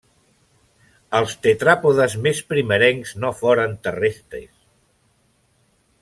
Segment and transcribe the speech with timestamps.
[1.17, 4.49] Els tetràpodes més primerencs no foren terrestres.